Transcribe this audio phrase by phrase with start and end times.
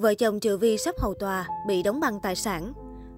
[0.00, 2.72] Vợ chồng Trừ Vi sắp hầu tòa, bị đóng băng tài sản.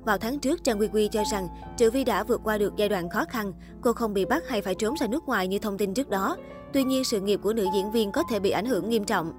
[0.04, 2.88] Vào tháng trước, Trang Quy Quy cho rằng Trừ Vi đã vượt qua được giai
[2.88, 5.78] đoạn khó khăn, cô không bị bắt hay phải trốn ra nước ngoài như thông
[5.78, 6.36] tin trước đó.
[6.72, 9.32] Tuy nhiên, sự nghiệp của nữ diễn viên có thể bị ảnh hưởng nghiêm trọng.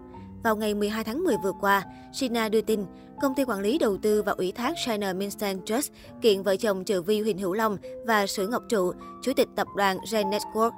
[0.44, 1.84] Vào ngày 12 tháng 10 vừa qua,
[2.14, 2.86] Sina đưa tin,
[3.22, 6.84] công ty quản lý đầu tư và ủy thác China Minstan Trust kiện vợ chồng
[6.84, 10.72] Trừ Vi Huỳnh Hữu Long và Sử Ngọc Trụ, chủ tịch tập đoàn Gen Network.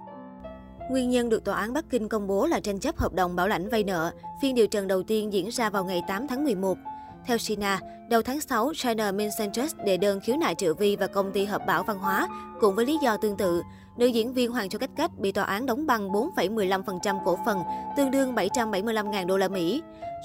[0.89, 3.47] Nguyên nhân được tòa án Bắc Kinh công bố là tranh chấp hợp đồng bảo
[3.47, 4.11] lãnh vay nợ.
[4.41, 6.77] Phiên điều trần đầu tiên diễn ra vào ngày 8 tháng 11.
[7.25, 7.79] Theo Sina,
[8.09, 11.61] đầu tháng 6, China Mincentrust đệ đơn khiếu nại Triệu Vi và công ty hợp
[11.67, 12.27] bảo văn hóa,
[12.59, 13.61] cùng với lý do tương tự.
[13.97, 17.59] Nữ diễn viên Hoàng Châu Cách Cách bị tòa án đóng băng 4,15% cổ phần,
[17.97, 19.81] tương đương 775.000 đô la Mỹ.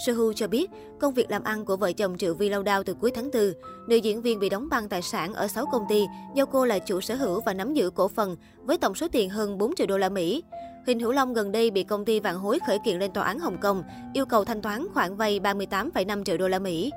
[0.07, 2.95] Sohu cho biết, công việc làm ăn của vợ chồng Triệu Vi lao đao từ
[2.95, 3.53] cuối tháng 4.
[3.89, 6.79] Nữ diễn viên bị đóng băng tài sản ở 6 công ty do cô là
[6.79, 9.87] chủ sở hữu và nắm giữ cổ phần với tổng số tiền hơn 4 triệu
[9.87, 10.43] đô la Mỹ.
[10.87, 13.39] Huỳnh Hữu Long gần đây bị công ty Vạn Hối khởi kiện lên tòa án
[13.39, 13.83] Hồng Kông,
[14.15, 16.91] yêu cầu thanh toán khoản vay 38,5 triệu đô la Mỹ.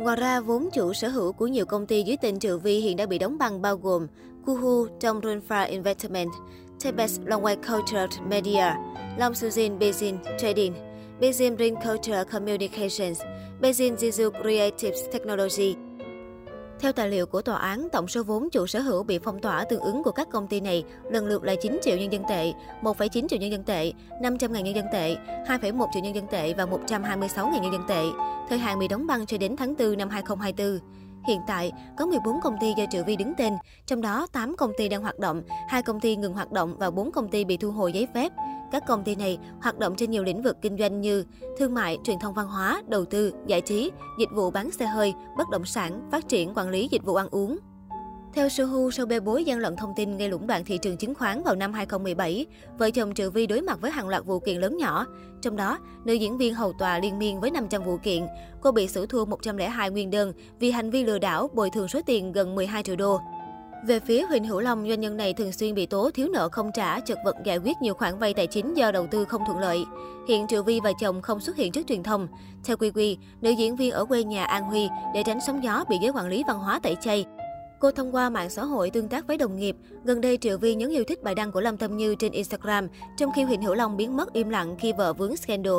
[0.00, 2.96] Ngoài ra, vốn chủ sở hữu của nhiều công ty dưới tên Triệu Vi hiện
[2.96, 4.06] đã bị đóng băng bao gồm
[4.46, 6.28] Kuhu trong Dongdunfa Investment,
[6.84, 8.74] Tibet Longway Cultural Media,
[9.18, 10.74] Long Suzin Beijing Trading,
[11.20, 13.22] Beijing Ring Culture Communications,
[13.60, 15.89] Beijing Jizu Creative Technology.
[16.80, 19.64] Theo tài liệu của tòa án, tổng số vốn chủ sở hữu bị phong tỏa
[19.64, 22.52] tương ứng của các công ty này lần lượt là 9 triệu nhân dân tệ,
[22.82, 26.54] 1,9 triệu nhân dân tệ, 500 ngàn nhân dân tệ, 2,1 triệu nhân dân tệ
[26.54, 28.04] và 126 ngàn nhân dân tệ.
[28.48, 30.78] Thời hạn bị đóng băng cho đến tháng 4 năm 2024.
[31.26, 33.52] Hiện tại, có 14 công ty do Triệu Vi đứng tên,
[33.86, 36.90] trong đó 8 công ty đang hoạt động, 2 công ty ngừng hoạt động và
[36.90, 38.32] 4 công ty bị thu hồi giấy phép.
[38.72, 41.24] Các công ty này hoạt động trên nhiều lĩnh vực kinh doanh như
[41.58, 45.14] thương mại, truyền thông văn hóa, đầu tư, giải trí, dịch vụ bán xe hơi,
[45.36, 47.58] bất động sản, phát triển quản lý dịch vụ ăn uống.
[48.34, 51.14] Theo Sohu, sau bê bối gian lận thông tin gây lũng đoạn thị trường chứng
[51.14, 52.46] khoán vào năm 2017,
[52.78, 55.06] vợ chồng Trừ Vi đối mặt với hàng loạt vụ kiện lớn nhỏ.
[55.42, 58.26] Trong đó, nữ diễn viên hầu tòa liên miên với 500 vụ kiện.
[58.60, 62.00] Cô bị xử thua 102 nguyên đơn vì hành vi lừa đảo bồi thường số
[62.06, 63.20] tiền gần 12 triệu đô.
[63.86, 66.70] Về phía Huỳnh Hữu Long, doanh nhân này thường xuyên bị tố thiếu nợ không
[66.74, 69.58] trả, chật vật giải quyết nhiều khoản vay tài chính do đầu tư không thuận
[69.58, 69.84] lợi.
[70.28, 72.28] Hiện Triệu Vi và chồng không xuất hiện trước truyền thông.
[72.64, 75.84] Theo Quy Quy, nữ diễn viên ở quê nhà An Huy để tránh sóng gió
[75.90, 77.24] bị giới quản lý văn hóa tẩy chay.
[77.80, 79.76] Cô thông qua mạng xã hội tương tác với đồng nghiệp.
[80.04, 82.88] Gần đây, Triệu Vi nhấn yêu thích bài đăng của Lâm Tâm Như trên Instagram,
[83.16, 85.74] trong khi Huỳnh Hữu Long biến mất im lặng khi vợ vướng scandal.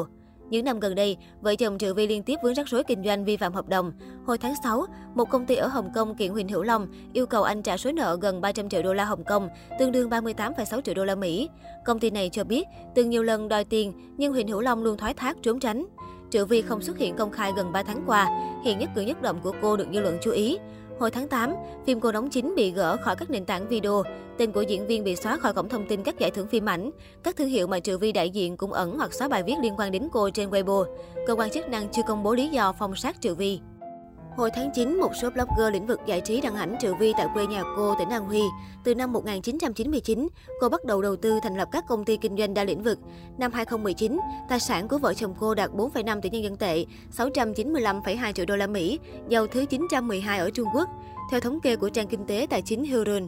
[0.51, 3.25] Những năm gần đây, vợ chồng Triệu Vi liên tiếp vướng rắc rối kinh doanh
[3.25, 3.91] vi phạm hợp đồng.
[4.25, 4.85] Hồi tháng 6,
[5.15, 7.91] một công ty ở Hồng Kông kiện Huỳnh Hữu Long yêu cầu anh trả số
[7.91, 11.49] nợ gần 300 triệu đô la Hồng Kông, tương đương 38,6 triệu đô la Mỹ.
[11.85, 14.97] Công ty này cho biết từng nhiều lần đòi tiền, nhưng Huỳnh Hữu Long luôn
[14.97, 15.85] thoái thác trốn tránh.
[16.31, 18.27] Triệu Vi không xuất hiện công khai gần 3 tháng qua,
[18.65, 20.57] hiện nhất cử nhất động của cô được dư luận chú ý.
[21.01, 21.53] Hồi tháng 8,
[21.85, 24.03] phim cô đóng chính bị gỡ khỏi các nền tảng video.
[24.37, 26.91] Tên của diễn viên bị xóa khỏi cổng thông tin các giải thưởng phim ảnh.
[27.23, 29.73] Các thương hiệu mà Trừ Vi đại diện cũng ẩn hoặc xóa bài viết liên
[29.77, 30.85] quan đến cô trên Weibo.
[31.27, 33.59] Cơ quan chức năng chưa công bố lý do phong sát Trừ Vi.
[34.41, 37.27] Hồi tháng 9, một số blogger lĩnh vực giải trí đăng ảnh Triệu Vi tại
[37.33, 38.41] quê nhà cô, tỉnh An Huy.
[38.83, 40.27] Từ năm 1999,
[40.61, 42.99] cô bắt đầu đầu tư thành lập các công ty kinh doanh đa lĩnh vực.
[43.37, 44.19] Năm 2019,
[44.49, 46.85] tài sản của vợ chồng cô đạt 4,5 tỷ nhân dân tệ,
[47.17, 48.99] 695,2 triệu đô la Mỹ,
[49.29, 50.89] giàu thứ 912 ở Trung Quốc,
[51.31, 53.27] theo thống kê của trang kinh tế tài chính Hurun.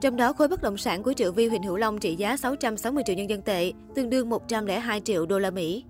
[0.00, 3.04] Trong đó, khối bất động sản của Triệu Vi Huỳnh Hữu Long trị giá 660
[3.06, 5.84] triệu nhân dân tệ, tương đương 102 triệu đô la Mỹ.